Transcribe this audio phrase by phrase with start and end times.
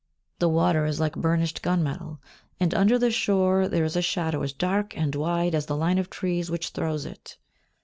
[0.39, 2.19] The water is like burnished gun metal,
[2.59, 5.99] and, under the shore, there is a shadow as dark and wide as the line
[5.99, 7.37] of trees which throws it.